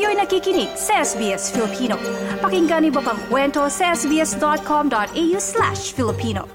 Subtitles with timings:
[0.00, 2.00] Kayo'y nakikinig sa SBS Filipino.
[2.40, 6.48] Pakinggan niyo pa ang kwento sa sbs.com.au slash Filipino.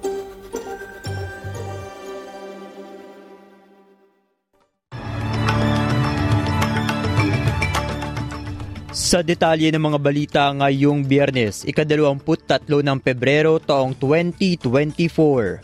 [8.89, 15.62] Sa detalye ng mga balita ngayong biyernes, ikadalawamput ng Pebrero taong 2024.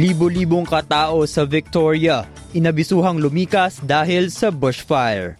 [0.00, 2.24] Libo-libong katao sa Victoria,
[2.56, 5.38] inabisuhang lumikas dahil sa bushfire.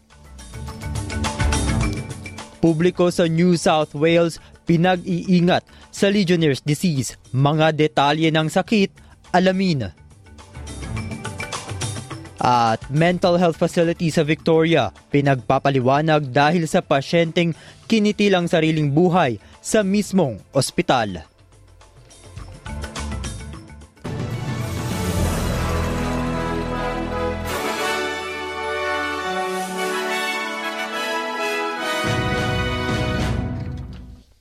[2.60, 4.36] Publiko sa New South Wales
[4.68, 7.16] pinag-iingat sa Legionnaire's disease.
[7.32, 8.92] Mga detalye ng sakit,
[9.32, 9.90] alamin.
[12.40, 17.52] At mental health facility sa Victoria, pinagpapaliwanag dahil sa pasyenteng
[17.84, 21.29] kinitilang sariling buhay sa mismong ospital.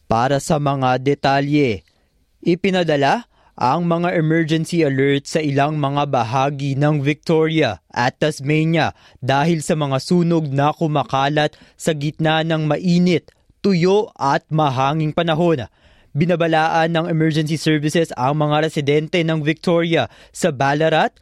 [0.10, 1.86] Para sa mga detalye,
[2.42, 9.78] ipinadala ang mga emergency alert sa ilang mga bahagi ng Victoria at Tasmania dahil sa
[9.78, 13.30] mga sunog na kumakalat sa gitna ng mainit,
[13.62, 15.70] tuyo at mahanging panahon.
[16.18, 21.14] Binabalaan ng emergency services ang mga residente ng Victoria sa Ballarat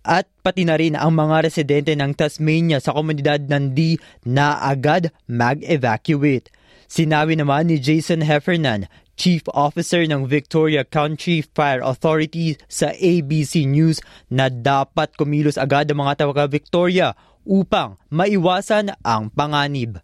[0.00, 5.12] at pati na rin ang mga residente ng Tasmania sa komunidad ng D na agad
[5.28, 6.63] mag-evacuate.
[6.84, 8.84] Sinabi naman ni Jason Heffernan,
[9.16, 16.04] Chief Officer ng Victoria County Fire Authority sa ABC News na dapat kumilos agad ang
[16.04, 20.03] mga tawaga Victoria upang maiwasan ang panganib.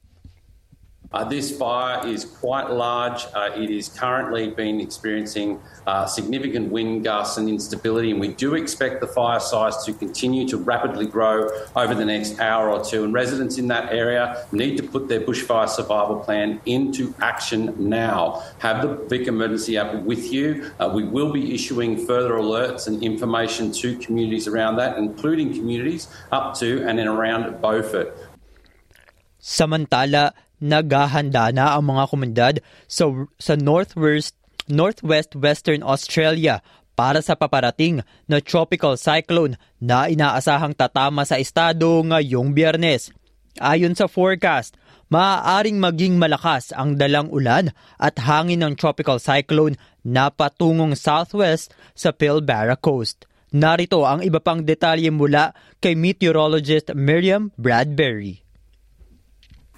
[1.12, 3.24] Uh, this fire is quite large.
[3.34, 8.54] Uh, it is currently been experiencing uh, significant wind gusts and instability, and we do
[8.54, 13.02] expect the fire size to continue to rapidly grow over the next hour or two.
[13.02, 18.44] And residents in that area need to put their bushfire survival plan into action now.
[18.60, 20.70] Have the Vic Emergency app with you.
[20.78, 26.06] Uh, we will be issuing further alerts and information to communities around that, including communities
[26.30, 28.16] up to and in around Beaufort.
[29.42, 32.54] Samantala, naghahanda na ang mga komunidad
[32.86, 33.08] sa,
[33.40, 34.36] sa Northwest,
[34.68, 36.62] Northwest Western Australia
[36.94, 43.08] para sa paparating na tropical cyclone na inaasahang tatama sa estado ngayong biyernes.
[43.56, 44.76] Ayon sa forecast,
[45.08, 52.12] maaaring maging malakas ang dalang ulan at hangin ng tropical cyclone na patungong southwest sa
[52.12, 53.26] Pilbara Coast.
[53.50, 55.50] Narito ang iba pang detalye mula
[55.82, 58.39] kay meteorologist Miriam Bradbury.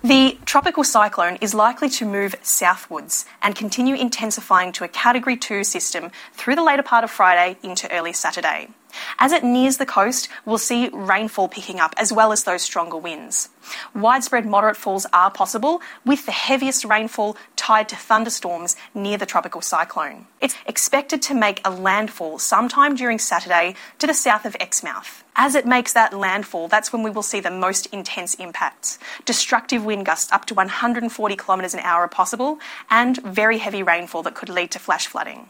[0.04, 5.62] The tropical cyclone is likely to move southwards and continue intensifying to a Category 2
[5.62, 8.70] system through the later part of Friday into early Saturday.
[9.18, 12.96] As it nears the coast, we'll see rainfall picking up as well as those stronger
[12.96, 13.48] winds.
[13.94, 19.60] Widespread moderate falls are possible, with the heaviest rainfall tied to thunderstorms near the tropical
[19.60, 20.26] cyclone.
[20.40, 25.22] It's expected to make a landfall sometime during Saturday to the south of Exmouth.
[25.36, 28.98] As it makes that landfall, that's when we will see the most intense impacts.
[29.24, 32.58] Destructive wind gusts up to 140 kilometres an hour are possible,
[32.90, 35.48] and very heavy rainfall that could lead to flash flooding.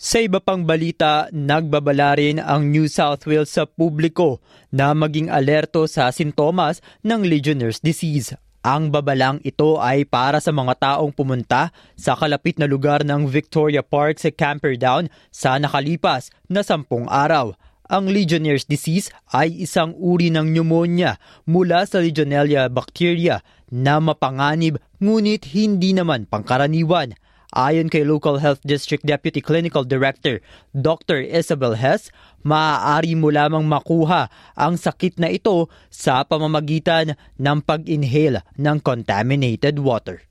[0.00, 4.40] Sa iba pang balita, nagbabala rin ang New South Wales sa publiko
[4.72, 8.32] na maging alerto sa sintomas ng Legionnaire's disease.
[8.64, 11.68] Ang babalang ito ay para sa mga taong pumunta
[12.00, 17.52] sa kalapit na lugar ng Victoria Park sa Camperdown sa nakalipas na sampung araw.
[17.92, 25.44] Ang Legionnaire's disease ay isang uri ng pneumonia mula sa Legionella bacteria na mapanganib ngunit
[25.52, 27.12] hindi naman pangkaraniwan.
[27.50, 30.38] Ayon kay Local Health District Deputy Clinical Director
[30.70, 31.18] Dr.
[31.18, 32.14] Isabel Hess,
[32.46, 40.22] maaari mo lamang makuha ang sakit na ito sa pamamagitan ng pag-inhale ng contaminated water.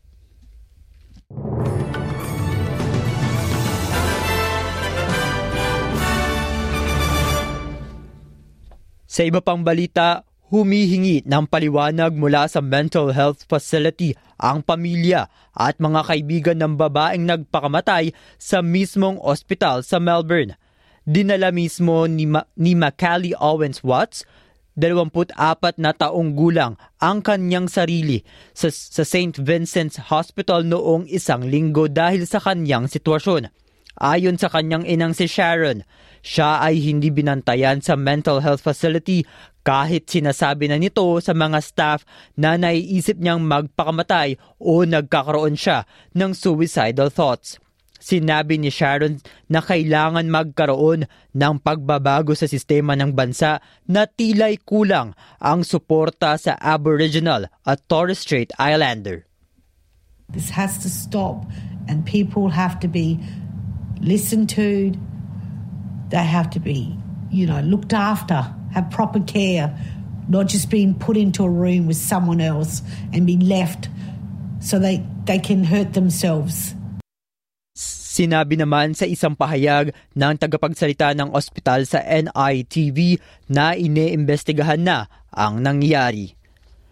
[9.10, 15.78] Sa iba pang balita, humihingi ng paliwanag mula sa mental health facility ang pamilya at
[15.78, 18.12] mga kaibigan ng babaeng nagpakamatay
[18.42, 20.58] sa mismong ospital sa Melbourne.
[21.06, 24.26] Dinala mismo ni, Ma- ni Macaulay Owens Watts,
[24.80, 25.36] 24
[25.76, 28.24] na taong gulang, ang kanyang sarili
[28.56, 29.36] sa, sa St.
[29.36, 33.52] Vincent's Hospital noong isang linggo dahil sa kanyang sitwasyon.
[34.00, 35.84] Ayon sa kanyang inang si Sharon,
[36.24, 39.28] siya ay hindi binantayan sa mental health facility
[39.64, 42.08] kahit sinasabi na nito sa mga staff
[42.40, 45.84] na naiisip niyang magpakamatay o nagkakaroon siya
[46.16, 47.60] ng suicidal thoughts.
[48.00, 49.20] Sinabi ni Sharon
[49.52, 51.04] na kailangan magkaroon
[51.36, 53.60] ng pagbabago sa sistema ng bansa
[53.92, 59.28] na tilay kulang ang suporta sa Aboriginal at Torres Strait Islander.
[60.32, 61.44] This has to stop
[61.92, 63.20] and people have to be
[64.00, 64.96] listened to.
[66.08, 66.96] They have to be,
[67.30, 69.74] you know, looked after, have proper care,
[70.30, 72.82] not just being put into a room with someone else
[73.14, 73.90] and be left
[74.60, 76.76] so they, they can hurt themselves.
[77.80, 83.16] Sinabi naman sa isang pahayag ng tagapagsalita ng ospital sa NITV
[83.48, 86.36] na iniimbestigahan na ang nangyari.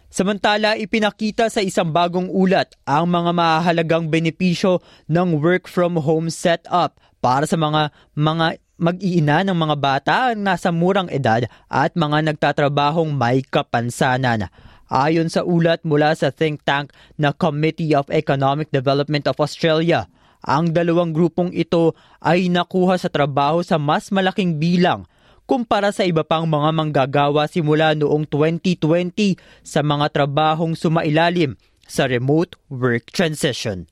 [0.07, 4.79] Samantala, ipinakita sa isang bagong ulat ang mga mahalagang benepisyo
[5.11, 11.09] ng work from home setup para sa mga mga mag-iina ng mga bata nasa murang
[11.09, 14.47] edad at mga nagtatrabahong may kapansanan.
[14.87, 20.07] Ayon sa ulat mula sa think tank na Committee of Economic Development of Australia,
[20.39, 21.91] ang dalawang grupong ito
[22.23, 25.03] ay nakuha sa trabaho sa mas malaking bilang
[25.43, 32.55] kumpara sa iba pang mga manggagawa simula noong 2020 sa mga trabahong sumailalim sa remote
[32.71, 33.87] work transition.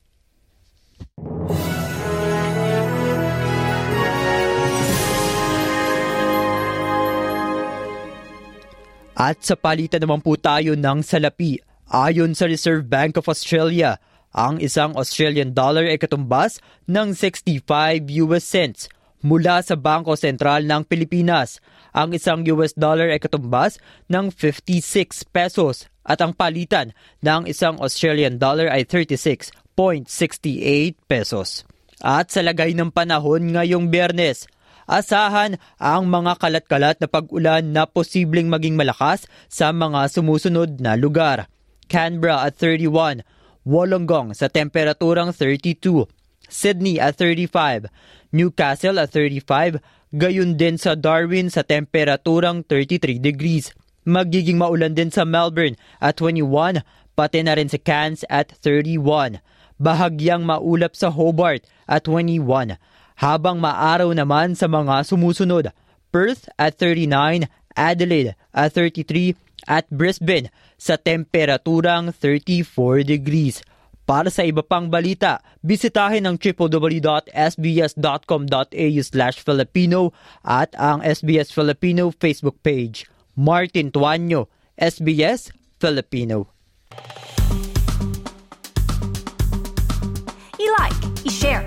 [9.16, 11.56] At sa palitan naman po tayo ng salapi,
[11.88, 13.96] ayon sa Reserve Bank of Australia,
[14.36, 17.64] ang isang Australian dollar ay katumbas ng 65
[18.28, 18.92] US cents
[19.24, 21.64] mula sa Bangko Sentral ng Pilipinas.
[21.96, 23.80] Ang isang US dollar ay katumbas
[24.12, 26.92] ng 56 pesos at ang palitan
[27.24, 29.48] ng isang Australian dollar ay 36.68
[31.08, 31.64] pesos.
[32.04, 34.44] At sa lagay ng panahon ngayong biyernes,
[34.86, 41.50] asahan ang mga kalat-kalat na pag-ulan na posibleng maging malakas sa mga sumusunod na lugar.
[41.86, 43.22] Canberra at 31,
[43.66, 46.06] Wollongong sa temperaturang 32,
[46.46, 47.90] Sydney at 35,
[48.30, 49.82] Newcastle at 35,
[50.14, 53.74] gayon din sa Darwin sa temperaturang 33 degrees.
[54.06, 56.86] Magiging maulan din sa Melbourne at 21,
[57.18, 59.42] pati na rin sa Cairns at 31.
[59.82, 62.78] Bahagyang maulap sa Hobart at 21,
[63.16, 65.72] habang maaraw naman sa mga sumusunod.
[66.12, 69.36] Perth at 39, Adelaide at 33,
[69.66, 70.48] at Brisbane
[70.78, 73.60] sa temperaturang 34 degrees.
[74.06, 77.28] Para sa iba pang balita, bisitahin ang www.sbs.com.au
[79.02, 80.14] slash Filipino
[80.46, 83.10] at ang SBS Filipino Facebook page.
[83.34, 84.46] Martin Tuanyo,
[84.78, 85.50] SBS
[85.82, 86.54] Filipino.
[90.56, 91.66] I-like, i-share,